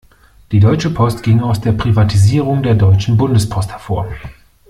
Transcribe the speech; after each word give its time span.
Die 0.51 0.59
Deutsche 0.59 0.89
Post 0.89 1.21
ging 1.21 1.41
aus 1.41 1.61
der 1.61 1.73
Privatisierung 1.73 2.63
der 2.63 2.73
Deutschen 2.73 3.17
Bundespost 3.17 3.71
hervor. 3.71 4.09